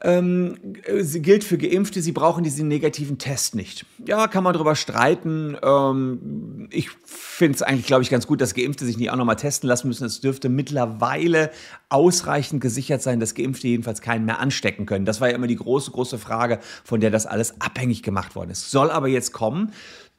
ähm, 0.02 0.56
sie 1.00 1.22
gilt 1.22 1.42
für 1.42 1.56
Geimpfte, 1.56 2.02
sie 2.02 2.12
brauchen 2.12 2.44
diesen 2.44 2.68
negativen 2.68 3.16
Test 3.16 3.54
nicht. 3.54 3.86
Ja, 4.06 4.28
kann 4.28 4.44
man 4.44 4.52
darüber 4.52 4.76
streiten. 4.76 5.56
Ähm, 5.62 6.68
ich 6.70 6.90
finde 7.04 7.56
es 7.56 7.62
eigentlich, 7.62 7.86
glaube 7.86 8.02
ich, 8.02 8.10
ganz 8.10 8.26
gut, 8.26 8.42
dass 8.42 8.54
Geimpfte 8.54 8.84
sich 8.84 8.98
nicht 8.98 9.10
auch 9.10 9.16
nochmal 9.16 9.36
testen 9.36 9.68
lassen 9.68 9.88
müssen. 9.88 10.04
Es 10.04 10.20
dürfte 10.20 10.50
mittlerweile 10.50 11.50
ausreichend 11.88 12.60
gesichert 12.60 13.00
sein, 13.00 13.20
dass 13.20 13.34
Geimpfte 13.34 13.68
jedenfalls 13.68 14.02
keinen 14.02 14.26
mehr 14.26 14.38
anstecken 14.38 14.84
können. 14.84 15.06
Das 15.06 15.20
war 15.22 15.30
ja 15.30 15.34
immer 15.34 15.46
die 15.46 15.56
große, 15.56 15.90
große 15.90 16.18
Frage, 16.18 16.60
von 16.84 17.00
der 17.00 17.10
das 17.10 17.24
alles 17.24 17.60
abhängig 17.60 18.02
gemacht 18.02 18.36
worden 18.36 18.50
ist. 18.50 18.70
Soll 18.70 18.90
aber 18.90 19.08
jetzt 19.08 19.32
kommen. 19.32 19.72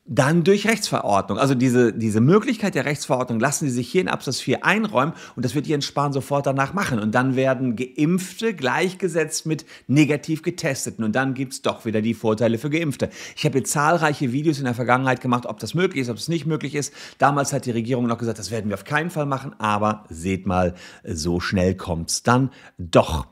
Dann 0.10 0.46
durch 0.46 0.66
Rechtsverordnung. 0.66 1.38
Also 1.38 1.54
diese, 1.54 1.92
diese 1.92 2.22
Möglichkeit 2.22 2.76
der 2.76 2.86
Rechtsverordnung 2.86 3.42
lassen 3.42 3.66
Sie 3.66 3.72
sich 3.72 3.92
hier 3.92 4.00
in 4.00 4.08
Absatz 4.08 4.40
4 4.40 4.64
einräumen 4.64 5.14
und 5.36 5.44
das 5.44 5.54
wird 5.54 5.68
Jens 5.68 5.84
Spahn 5.84 6.14
sofort 6.14 6.46
danach 6.46 6.74
machen. 6.74 7.00
Und 7.00 7.14
dann 7.14 7.36
werden 7.36 7.76
Geimpfte 7.76 8.54
gleichgesetzt 8.54 9.46
mit 9.46 9.66
negativ 9.88 10.44
Getesteten. 10.44 11.04
Und 11.04 11.14
dann 11.14 11.34
gibt 11.34 11.52
es 11.52 11.62
doch 11.62 11.84
wieder 11.84 12.02
die 12.02 12.14
Vorteile 12.14 12.58
für 12.58 12.70
Geimpfte. 12.70 13.10
Ich 13.36 13.44
habe 13.44 13.58
hier 13.58 13.66
zahlreiche 13.66 14.32
Videos 14.32 14.60
in 14.60 14.64
der 14.64 14.76
Vergangenheit 14.76 15.20
gemacht, 15.20 15.46
ob 15.46 15.60
das 15.60 15.74
möglich 15.74 16.04
ist, 16.04 16.10
ob 16.10 16.16
es 16.16 16.30
nicht 16.30 16.46
möglich 16.46 16.74
ist. 16.74 16.94
Damals 17.18 17.52
hat 17.52 17.66
die 17.66 17.72
Regierung 17.72 18.08
noch 18.08 18.18
gesagt, 18.18 18.40
das 18.40 18.50
werden 18.50 18.70
wir 18.70 18.76
auf 18.76 18.86
keinen 18.86 19.10
Fall 19.10 19.26
machen. 19.26 19.56
Aber 19.60 20.06
seht 20.08 20.48
mal, 20.48 20.74
so 21.04 21.42
schnell 21.42 21.76
kommt 21.76 22.12
es 22.12 22.24
dann 22.24 22.52
doch 22.78 23.28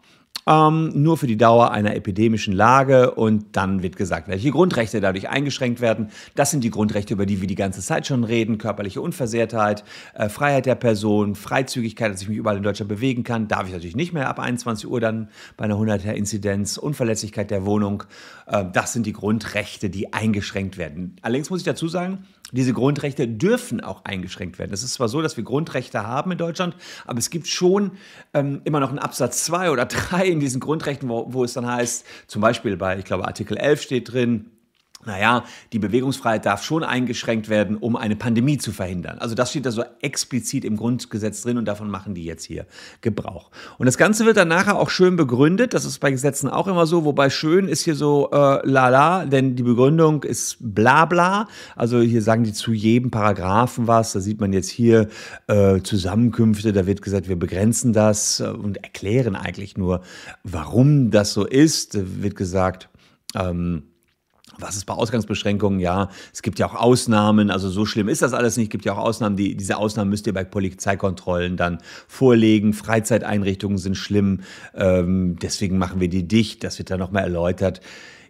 ähm, 0.48 0.92
nur 0.94 1.18
für 1.18 1.28
die 1.28 1.38
Dauer 1.38 1.72
einer 1.72 1.96
epidemischen 1.96 2.54
Lage. 2.54 3.12
Und 3.12 3.56
dann 3.56 3.82
wird 3.84 3.96
gesagt, 3.96 4.28
welche 4.28 4.52
Grundrechte 4.52 5.02
dadurch 5.02 5.30
eingeschränkt 5.30 5.82
werden. 5.82 6.10
Das 6.36 6.52
sind 6.52 6.64
die 6.64 6.70
Grundrechte, 6.70 7.14
über 7.14 7.26
die 7.26 7.42
wir 7.42 7.48
die 7.48 7.56
ganze 7.56 7.82
Zeit 7.82 8.08
schon 8.08 8.24
reden. 8.24 8.58
Körperliche 8.58 9.02
Unversehrtheit, 9.02 9.84
äh, 10.14 10.30
Freiheit 10.30 10.66
der 10.66 10.76
Person, 10.76 11.36
Freizügigkeit, 11.36 12.14
dass 12.14 12.22
ich 12.22 12.30
mich 12.30 12.38
überall 12.38 12.58
in 12.58 12.64
Deutschland 12.64 12.90
bewegen 12.90 13.24
kann. 13.24 13.48
Darf 13.48 13.68
ich 13.68 13.74
natürlich 13.74 13.96
nicht 13.96 14.14
mehr 14.14 14.30
ab 14.30 14.40
21 14.40 14.90
Uhr 14.90 15.00
dann 15.00 15.30
bei 15.58 15.66
einer 15.66 15.76
100er-Inzidenz. 15.76 16.78
Unverletzlichkeit 16.78 17.52
der 17.52 17.66
Wohnung. 17.66 18.04
Äh, 18.48 18.66
das 18.72 18.94
sind 18.94 19.06
die 19.06 19.14
Grundrechte, 19.14 19.90
die 19.90 20.14
eingeschränkt 20.14 20.78
werden. 20.78 21.16
Allerdings 21.22 21.50
muss 21.50 21.62
ich 21.62 21.66
dazu 21.66 21.88
sagen, 21.88 22.26
diese 22.52 22.74
Grundrechte 22.74 23.28
dürfen 23.28 23.82
auch 23.82 24.06
eingeschränkt 24.06 24.60
werden. 24.60 24.72
Es 24.74 24.84
ist 24.84 24.94
zwar 24.94 25.10
so, 25.10 25.22
dass 25.22 25.38
wir 25.38 25.44
Grundrechte 25.44 26.06
haben 26.06 26.32
in 26.32 26.38
Deutschland, 26.38 26.76
aber 27.06 27.20
es 27.20 27.30
gibt 27.30 27.48
schon 27.48 27.92
ähm, 28.34 28.62
immer 28.66 28.80
noch 28.80 28.90
einen 28.90 29.00
Absatz 29.00 29.46
2 29.46 29.72
oder 29.72 29.86
3 29.86 30.28
in 30.28 30.40
diesen 30.40 30.60
Grundrechten, 30.60 31.10
wo, 31.10 31.34
wo 31.34 31.44
es 31.44 31.54
dann 31.54 31.66
heißt, 31.66 32.06
zum 32.28 32.42
Beispiel 32.42 32.78
bei, 32.78 32.98
ich 32.98 33.06
glaube, 33.06 33.26
Artikel 33.26 33.58
11 33.58 33.82
steht 33.82 34.14
drin, 34.14 34.52
naja, 35.06 35.44
die 35.74 35.80
Bewegungsfreiheit 35.80 36.46
darf 36.46 36.64
schon 36.64 36.84
eingeschränkt 36.84 37.50
werden, 37.50 37.78
um 37.78 37.96
eine 37.96 38.16
Pandemie 38.16 38.58
zu 38.58 38.72
verhindern. 38.72 39.20
Also 39.20 39.36
das 39.36 39.50
steht 39.50 39.66
da 39.66 39.72
so 39.72 39.84
explizit 40.02 40.66
im 40.66 40.78
Grundgesetz 40.78 41.44
drin 41.44 41.58
und 41.58 41.66
davon 41.66 41.90
machen 41.90 42.14
die 42.14 42.26
jetzt 42.26 42.46
hier 42.46 42.66
Gebrauch. 43.02 43.52
Und 43.78 43.86
das 43.86 43.98
Ganze 43.98 44.26
wird 44.26 44.38
dann 44.38 44.48
nachher 44.48 44.78
auch 44.78 44.90
schön 44.90 45.16
begründet. 45.16 45.74
Das 45.74 45.86
ist 45.86 46.00
bei 46.00 46.12
Gesetzen 46.12 46.50
auch 46.50 46.68
immer 46.68 46.86
so, 46.86 47.06
wobei 47.06 47.30
schön 47.30 47.68
ist 47.68 47.84
hier 47.84 47.96
so 47.96 48.30
äh, 48.32 48.66
lala, 48.68 49.26
denn 49.26 49.56
die 49.56 49.64
Begründung 49.64 50.24
ist 50.24 50.58
bla 50.60 51.06
bla. 51.06 51.48
Also 51.76 52.02
hier 52.02 52.22
sagen 52.22 52.44
die 52.44 52.54
zu 52.54 52.74
jedem 52.74 53.12
Paragraphen 53.12 53.88
was. 53.88 54.14
Da 54.14 54.20
sieht 54.20 54.40
man 54.40 54.54
jetzt 54.54 54.70
hier 54.70 55.08
äh, 55.48 55.82
Zusammenkünfte, 55.82 56.74
da 56.74 56.86
wird 56.86 57.02
gesagt, 57.02 57.30
wir 57.30 57.38
begrenzen 57.38 57.94
das 57.94 58.40
äh, 58.40 58.46
und 58.46 58.78
erklären 58.84 59.36
eigentlich 59.36 59.78
nur, 59.78 60.02
warum 60.44 61.12
das 61.12 61.34
so 61.34 61.46
ist. 61.46 61.96
Da 61.96 62.02
wird 62.04 62.36
gesagt, 62.36 62.90
ähm, 63.36 63.84
was 64.60 64.76
ist 64.76 64.86
bei 64.86 64.94
Ausgangsbeschränkungen? 64.94 65.80
Ja, 65.80 66.10
es 66.34 66.42
gibt 66.42 66.60
ja 66.60 66.68
auch 66.68 66.76
Ausnahmen. 66.76 67.52
Also 67.52 67.70
so 67.70 67.86
schlimm 67.86 68.10
ist 68.10 68.22
das 68.22 68.34
alles 68.34 68.58
nicht. 68.58 68.68
Es 68.68 68.72
gibt 68.72 68.86
ja 68.86 68.94
auch 68.94 69.00
Ausnahmen. 69.00 69.36
Die, 69.36 69.56
diese 69.56 69.78
Ausnahmen 69.78 70.10
müsst 70.10 70.28
ihr 70.28 70.34
bei 70.34 70.44
Polizeikontrollen 70.44 71.58
dann 71.58 71.80
vorlegen. 72.08 72.74
Freizeiteinrichtungen 72.74 73.78
sind 73.78 73.96
schlimm. 73.96 74.42
Ähm, 74.74 75.38
deswegen 75.42 75.78
machen 75.78 76.00
wir 76.00 76.10
die 76.10 76.28
dicht. 76.28 76.64
Das 76.64 76.78
wird 76.78 76.90
dann 76.90 77.00
nochmal 77.00 77.24
erläutert. 77.24 77.82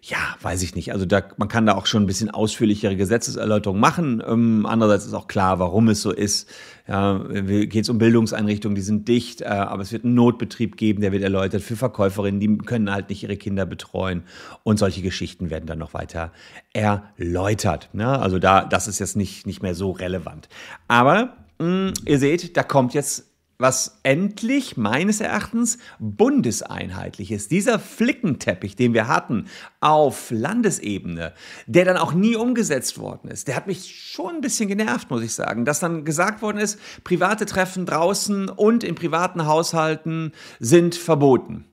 Ja, 0.02 0.36
weiß 0.40 0.62
ich 0.62 0.74
nicht. 0.74 0.92
Also 0.92 1.06
da, 1.06 1.22
man 1.36 1.48
kann 1.48 1.66
da 1.66 1.74
auch 1.74 1.86
schon 1.86 2.04
ein 2.04 2.06
bisschen 2.06 2.30
ausführlichere 2.30 2.96
Gesetzeserläuterungen 2.96 3.80
machen. 3.80 4.22
Ähm, 4.26 4.66
andererseits 4.66 5.06
ist 5.06 5.14
auch 5.14 5.26
klar, 5.26 5.58
warum 5.58 5.88
es 5.88 6.02
so 6.02 6.12
ist. 6.12 6.48
Ja, 6.88 7.18
geht 7.18 7.74
es 7.74 7.88
um 7.88 7.98
Bildungseinrichtungen, 7.98 8.76
die 8.76 8.82
sind 8.82 9.08
dicht, 9.08 9.40
äh, 9.40 9.46
aber 9.46 9.82
es 9.82 9.90
wird 9.90 10.04
einen 10.04 10.14
Notbetrieb 10.14 10.76
geben, 10.76 11.00
der 11.00 11.10
wird 11.10 11.24
erläutert 11.24 11.62
für 11.62 11.74
Verkäuferinnen, 11.74 12.38
die 12.38 12.58
können 12.58 12.92
halt 12.92 13.08
nicht 13.08 13.24
ihre 13.24 13.36
Kinder 13.36 13.66
betreuen. 13.66 14.22
Und 14.62 14.78
solche 14.78 15.02
Geschichten 15.02 15.50
werden 15.50 15.66
dann 15.66 15.80
noch 15.80 15.94
weiter 15.94 16.32
erläutert. 16.72 17.88
Ja, 17.92 18.20
also 18.20 18.38
da, 18.38 18.64
das 18.64 18.86
ist 18.86 19.00
jetzt 19.00 19.16
nicht, 19.16 19.46
nicht 19.46 19.62
mehr 19.62 19.74
so 19.74 19.90
relevant. 19.90 20.48
Aber 20.86 21.36
mh, 21.58 21.66
mm, 21.66 21.92
ihr 22.06 22.18
seht, 22.18 22.56
da 22.56 22.62
kommt 22.62 22.94
jetzt 22.94 23.24
was 23.58 24.00
endlich 24.02 24.76
meines 24.76 25.20
Erachtens 25.20 25.78
bundeseinheitlich 25.98 27.32
ist. 27.32 27.50
Dieser 27.50 27.78
Flickenteppich, 27.78 28.76
den 28.76 28.94
wir 28.94 29.08
hatten 29.08 29.46
auf 29.80 30.30
Landesebene, 30.30 31.32
der 31.66 31.84
dann 31.84 31.96
auch 31.96 32.12
nie 32.12 32.36
umgesetzt 32.36 32.98
worden 32.98 33.28
ist, 33.28 33.48
der 33.48 33.56
hat 33.56 33.66
mich 33.66 33.94
schon 33.94 34.36
ein 34.36 34.40
bisschen 34.40 34.68
genervt, 34.68 35.10
muss 35.10 35.22
ich 35.22 35.34
sagen, 35.34 35.64
dass 35.64 35.80
dann 35.80 36.04
gesagt 36.04 36.42
worden 36.42 36.58
ist, 36.58 36.78
private 37.04 37.46
Treffen 37.46 37.86
draußen 37.86 38.48
und 38.48 38.84
in 38.84 38.94
privaten 38.94 39.46
Haushalten 39.46 40.32
sind 40.58 40.94
verboten. 40.94 41.64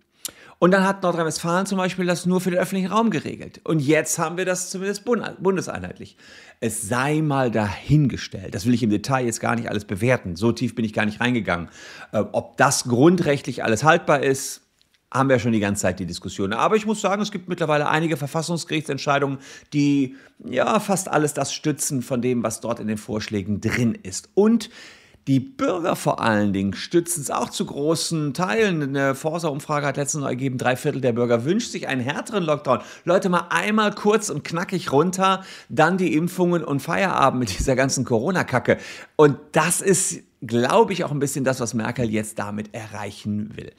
Und 0.64 0.72
dann 0.72 0.88
hat 0.88 1.04
Nordrhein-Westfalen 1.04 1.66
zum 1.66 1.78
Beispiel 1.78 2.06
das 2.06 2.26
nur 2.26 2.40
für 2.40 2.50
den 2.50 2.58
öffentlichen 2.58 2.90
Raum 2.90 3.10
geregelt. 3.10 3.60
Und 3.66 3.82
jetzt 3.82 4.18
haben 4.18 4.38
wir 4.38 4.46
das 4.46 4.70
zumindest 4.70 5.04
bundeseinheitlich. 5.04 6.16
Es 6.62 6.88
sei 6.88 7.20
mal 7.22 7.52
dahingestellt. 7.52 8.56
Das 8.56 8.66
will 8.66 8.74
ich 8.74 8.82
im 8.82 8.90
Detail 8.90 9.26
jetzt 9.26 9.42
gar 9.42 9.58
nicht 9.58 9.68
alles 9.68 9.84
bewerten. 9.84 10.38
So 10.38 10.54
tief 10.54 10.74
bin 10.74 10.86
ich 10.86 10.94
gar 10.94 11.04
nicht 11.04 11.20
reingegangen. 11.20 11.68
Äh, 12.14 12.20
ob 12.32 12.56
das 12.56 12.86
grundrechtlich 12.86 13.66
alles 13.66 13.84
haltbar 13.84 14.24
ist, 14.24 14.62
haben 15.12 15.28
wir 15.28 15.38
schon 15.40 15.52
die 15.52 15.60
ganze 15.60 15.82
Zeit 15.82 16.00
die 16.00 16.06
Diskussion. 16.06 16.54
Aber 16.54 16.78
ich 16.78 16.86
muss 16.86 17.02
sagen, 17.02 17.22
es 17.22 17.34
gibt 17.34 17.50
mittlerweile 17.50 17.90
einige 17.90 18.16
Verfassungsgerichtsentscheidungen, 18.16 19.40
die 19.74 20.16
ja 20.46 20.80
fast 20.80 21.10
alles 21.10 21.34
das 21.34 21.54
stützen 21.54 22.02
von 22.02 22.22
dem, 22.22 22.42
was 22.42 22.62
dort 22.62 22.80
in 22.80 22.88
den 22.88 22.98
Vorschlägen 22.98 23.60
drin 23.60 24.00
ist. 24.02 24.30
Und 24.34 24.70
die 25.28 25.40
Bürger 25.40 25.96
vor 25.96 26.20
allen 26.20 26.52
Dingen 26.52 26.74
stützen 26.74 27.22
es 27.22 27.32
auch 27.32 27.50
zu 27.50 27.66
großen 27.66 28.34
Teilen. 28.34 28.82
Eine 28.82 29.16
Forsa-Umfrage 29.16 29.88
hat 29.88 29.98
letztens 29.98 30.22
noch 30.22 30.30
ergeben, 30.30 30.58
drei 30.58 30.76
Viertel 30.76 31.02
der 31.02 31.14
Bürger 31.14 31.46
wünscht 31.46 31.72
sich 31.72 31.88
einen 31.88 32.02
härteren 32.02 32.44
Lockdown. 32.44 32.80
Leute, 33.06 33.30
mal 33.30 33.48
einmal 33.50 33.94
kurz 33.94 34.30
und 34.30 34.44
knackig 34.44 34.92
runter, 34.92 35.44
dann 35.70 35.98
die 35.98 36.14
Impfungen 36.14 36.64
und 36.64 36.82
Feierabend 36.82 37.40
mit 37.40 37.58
dieser 37.58 37.76
ganzen 37.76 38.04
Corona-Kacke. 38.04 38.78
Und 39.16 39.38
das 39.54 39.80
ist, 39.80 40.20
glaube 40.42 40.92
ich, 40.92 41.06
auch 41.06 41.12
ein 41.12 41.20
bisschen 41.20 41.46
das, 41.46 41.62
was 41.62 41.74
Merkel 41.74 42.10
jetzt 42.10 42.38
damit 42.38 42.74
erreichen 42.74 43.56
will. 43.56 43.72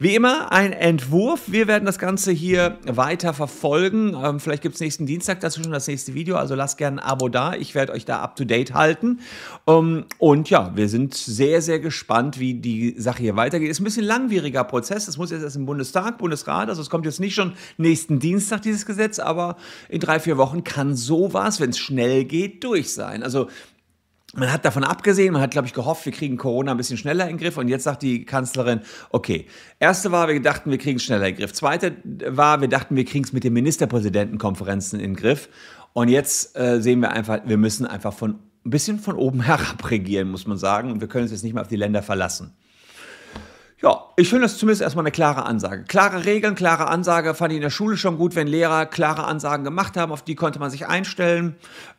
Wie 0.00 0.14
immer 0.14 0.52
ein 0.52 0.72
Entwurf. 0.72 1.50
Wir 1.50 1.66
werden 1.66 1.84
das 1.84 1.98
Ganze 1.98 2.30
hier 2.30 2.78
weiter 2.84 3.34
verfolgen. 3.34 4.14
Ähm, 4.14 4.38
vielleicht 4.38 4.62
gibt 4.62 4.76
es 4.76 4.80
nächsten 4.80 5.06
Dienstag 5.06 5.40
dazu 5.40 5.60
schon 5.60 5.72
das 5.72 5.88
nächste 5.88 6.14
Video. 6.14 6.36
Also 6.36 6.54
lasst 6.54 6.78
gerne 6.78 7.02
ein 7.02 7.10
Abo 7.10 7.28
da. 7.28 7.54
Ich 7.54 7.74
werde 7.74 7.92
euch 7.92 8.04
da 8.04 8.20
up 8.20 8.36
to 8.36 8.44
date 8.44 8.74
halten. 8.74 9.18
Ähm, 9.66 10.04
und 10.18 10.50
ja, 10.50 10.70
wir 10.76 10.88
sind 10.88 11.14
sehr, 11.14 11.62
sehr 11.62 11.80
gespannt, 11.80 12.38
wie 12.38 12.54
die 12.54 12.94
Sache 12.96 13.22
hier 13.22 13.34
weitergeht. 13.34 13.70
Ist 13.70 13.80
ein 13.80 13.84
bisschen 13.84 14.04
langwieriger 14.04 14.62
Prozess. 14.62 15.06
Das 15.06 15.16
muss 15.16 15.32
jetzt 15.32 15.42
erst 15.42 15.56
im 15.56 15.66
Bundestag, 15.66 16.18
Bundesrat. 16.18 16.68
Also 16.68 16.80
es 16.80 16.90
kommt 16.90 17.04
jetzt 17.04 17.18
nicht 17.18 17.34
schon 17.34 17.54
nächsten 17.76 18.20
Dienstag 18.20 18.62
dieses 18.62 18.86
Gesetz, 18.86 19.18
aber 19.18 19.56
in 19.88 19.98
drei, 19.98 20.20
vier 20.20 20.36
Wochen 20.36 20.62
kann 20.62 20.94
sowas, 20.94 21.58
wenn 21.58 21.70
es 21.70 21.78
schnell 21.78 22.24
geht, 22.24 22.62
durch 22.62 22.94
sein. 22.94 23.24
Also 23.24 23.48
man 24.34 24.52
hat 24.52 24.64
davon 24.64 24.84
abgesehen, 24.84 25.32
man 25.32 25.40
hat, 25.40 25.52
glaube 25.52 25.66
ich, 25.66 25.72
gehofft, 25.72 26.04
wir 26.04 26.12
kriegen 26.12 26.36
Corona 26.36 26.72
ein 26.72 26.76
bisschen 26.76 26.98
schneller 26.98 27.24
in 27.24 27.36
den 27.36 27.38
Griff. 27.38 27.56
Und 27.56 27.68
jetzt 27.68 27.84
sagt 27.84 28.02
die 28.02 28.24
Kanzlerin, 28.24 28.80
okay, 29.10 29.46
erste 29.78 30.12
war, 30.12 30.28
wir 30.28 30.40
dachten, 30.42 30.70
wir 30.70 30.78
kriegen 30.78 30.96
es 30.96 31.04
schneller 31.04 31.26
in 31.26 31.34
den 31.34 31.40
Griff. 31.40 31.52
Zweite 31.54 31.96
war, 32.04 32.60
wir 32.60 32.68
dachten, 32.68 32.94
wir 32.94 33.04
kriegen 33.04 33.24
es 33.24 33.32
mit 33.32 33.44
den 33.44 33.54
Ministerpräsidentenkonferenzen 33.54 35.00
in 35.00 35.14
den 35.14 35.16
Griff. 35.16 35.48
Und 35.94 36.08
jetzt 36.08 36.56
äh, 36.58 36.80
sehen 36.80 37.00
wir 37.00 37.10
einfach, 37.10 37.40
wir 37.46 37.56
müssen 37.56 37.86
einfach 37.86 38.12
von 38.12 38.38
ein 38.64 38.70
bisschen 38.70 38.98
von 38.98 39.16
oben 39.16 39.40
herab 39.46 39.90
regieren, 39.90 40.30
muss 40.30 40.46
man 40.46 40.58
sagen. 40.58 40.92
Und 40.92 41.00
wir 41.00 41.08
können 41.08 41.22
uns 41.22 41.32
jetzt 41.32 41.42
nicht 41.42 41.54
mehr 41.54 41.62
auf 41.62 41.68
die 41.68 41.76
Länder 41.76 42.02
verlassen. 42.02 42.54
Ja, 43.80 44.06
ich 44.16 44.28
finde 44.28 44.42
das 44.42 44.58
zumindest 44.58 44.82
erstmal 44.82 45.04
eine 45.04 45.12
klare 45.12 45.46
Ansage. 45.46 45.84
Klare 45.84 46.24
Regeln, 46.24 46.56
klare 46.56 46.88
Ansage 46.88 47.32
fand 47.34 47.52
ich 47.52 47.56
in 47.58 47.62
der 47.62 47.70
Schule 47.70 47.96
schon 47.96 48.18
gut, 48.18 48.34
wenn 48.34 48.48
Lehrer 48.48 48.86
klare 48.86 49.24
Ansagen 49.24 49.64
gemacht 49.64 49.96
haben, 49.96 50.10
auf 50.10 50.22
die 50.22 50.34
konnte 50.34 50.58
man 50.58 50.70
sich 50.70 50.86
einstellen. 50.86 51.54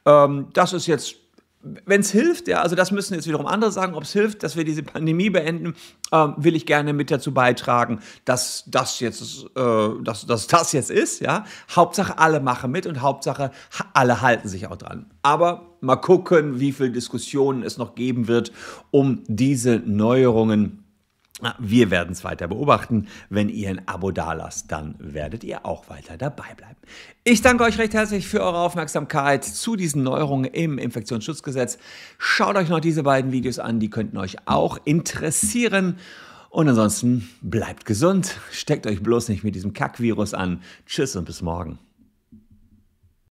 Ähm, 0.05 0.48
das 0.53 0.74
ist 0.74 0.88
jetzt 0.88 1.15
wenn 1.61 1.99
es 1.99 2.11
hilft, 2.11 2.47
ja, 2.47 2.61
also 2.61 2.75
das 2.75 2.91
müssen 2.91 3.15
jetzt 3.15 3.27
wiederum 3.27 3.45
andere 3.45 3.71
sagen, 3.71 3.93
ob 3.93 4.03
es 4.03 4.13
hilft, 4.13 4.43
dass 4.43 4.55
wir 4.55 4.63
diese 4.63 4.81
Pandemie 4.81 5.29
beenden, 5.29 5.75
ähm, 6.11 6.33
will 6.37 6.55
ich 6.55 6.65
gerne 6.65 6.93
mit 6.93 7.11
dazu 7.11 7.33
beitragen, 7.33 7.99
dass 8.23 8.63
das 8.67 9.01
jetzt, 9.01 9.45
äh, 9.55 9.89
dass, 10.01 10.25
dass 10.25 10.47
das 10.47 10.71
jetzt 10.71 10.89
ist, 10.89 11.19
ja. 11.19 11.43
Hauptsache 11.75 12.17
alle 12.17 12.39
machen 12.39 12.71
mit 12.71 12.87
und 12.87 13.01
Hauptsache 13.01 13.51
alle 13.93 14.21
halten 14.21 14.47
sich 14.47 14.67
auch 14.67 14.77
dran. 14.77 15.07
Aber 15.21 15.75
mal 15.81 15.97
gucken, 15.97 16.61
wie 16.61 16.71
viele 16.71 16.91
Diskussionen 16.91 17.63
es 17.63 17.77
noch 17.77 17.93
geben 17.93 18.29
wird, 18.29 18.53
um 18.91 19.23
diese 19.27 19.81
Neuerungen 19.85 20.85
wir 21.60 21.91
werden 21.91 22.12
es 22.12 22.24
weiter 22.24 22.48
beobachten. 22.48 23.08
Wenn 23.29 23.50
ihr 23.50 23.69
ein 23.69 23.88
Abo 23.88 24.12
dalasst, 24.12 24.72
dann 24.72 24.96
werdet 25.00 25.43
ihr 25.43 25.65
auch 25.65 25.89
weiter 25.89 26.17
dabei 26.17 26.53
bleiben. 26.55 26.75
Ich 27.24 27.41
danke 27.41 27.63
euch 27.63 27.77
recht 27.77 27.93
herzlich 27.93 28.27
für 28.27 28.41
eure 28.41 28.60
Aufmerksamkeit 28.60 29.43
zu 29.43 29.75
diesen 29.75 30.03
Neuerungen 30.03 30.51
im 30.51 30.77
Infektionsschutzgesetz. 30.77 31.77
Schaut 32.17 32.55
euch 32.55 32.69
noch 32.69 32.79
diese 32.79 33.03
beiden 33.03 33.31
Videos 33.31 33.60
an, 33.60 33.79
die 33.79 33.89
könnten 33.89 34.17
euch 34.17 34.38
auch 34.46 34.77
interessieren. 34.86 35.98
Und 36.50 36.67
ansonsten 36.67 37.29
bleibt 37.41 37.86
gesund, 37.86 38.38
steckt 38.51 38.88
euch 38.88 39.03
bloß 39.03 39.29
nicht 39.29 39.43
mit 39.43 39.55
diesem 39.55 39.74
Kackvirus 39.74 40.34
an. 40.34 40.62
Tschüss 40.88 41.15
und 41.15 41.25
bis 41.25 41.41
morgen. 41.41 41.79